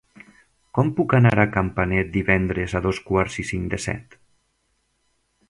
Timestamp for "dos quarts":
2.87-3.39